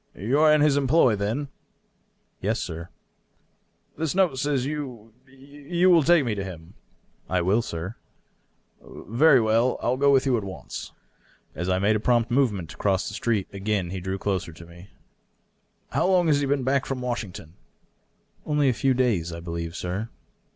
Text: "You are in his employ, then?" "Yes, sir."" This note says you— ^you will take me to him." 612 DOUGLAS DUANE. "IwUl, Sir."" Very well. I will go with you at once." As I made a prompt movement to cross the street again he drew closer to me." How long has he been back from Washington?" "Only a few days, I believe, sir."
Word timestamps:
"You 0.15 0.39
are 0.39 0.51
in 0.51 0.61
his 0.61 0.77
employ, 0.77 1.15
then?" 1.15 1.49
"Yes, 2.41 2.59
sir."" 2.59 2.89
This 3.99 4.15
note 4.15 4.39
says 4.39 4.65
you— 4.65 5.13
^you 5.29 5.91
will 5.91 6.01
take 6.01 6.25
me 6.25 6.33
to 6.33 6.43
him." 6.43 6.73
612 7.27 7.29
DOUGLAS 7.29 7.29
DUANE. 7.29 7.43
"IwUl, 7.43 7.63
Sir."" 7.63 7.95
Very 9.15 9.39
well. 9.39 9.77
I 9.79 9.89
will 9.89 9.97
go 9.97 10.11
with 10.11 10.25
you 10.25 10.37
at 10.37 10.43
once." 10.43 10.91
As 11.53 11.69
I 11.69 11.77
made 11.77 11.95
a 11.95 11.99
prompt 11.99 12.31
movement 12.31 12.71
to 12.71 12.77
cross 12.77 13.07
the 13.07 13.13
street 13.13 13.47
again 13.53 13.91
he 13.91 13.99
drew 13.99 14.17
closer 14.17 14.51
to 14.51 14.65
me." 14.65 14.89
How 15.91 16.07
long 16.07 16.25
has 16.25 16.39
he 16.39 16.47
been 16.47 16.63
back 16.63 16.87
from 16.87 16.99
Washington?" 17.01 17.53
"Only 18.47 18.69
a 18.69 18.73
few 18.73 18.95
days, 18.95 19.31
I 19.31 19.39
believe, 19.39 19.75
sir." 19.75 20.09